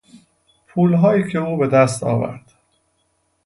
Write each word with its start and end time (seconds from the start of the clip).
پولهایی 0.67 1.31
که 1.31 1.39
او 1.39 1.57
به 1.57 1.67
دست 1.67 2.03
آورد. 2.03 2.51